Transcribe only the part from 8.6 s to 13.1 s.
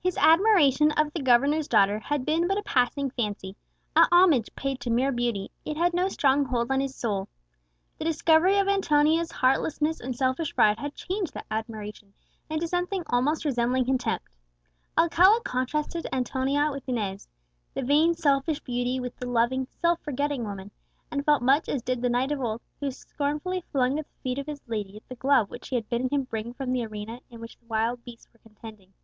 Antonia's heartlessness and selfish pride had changed that admiration into something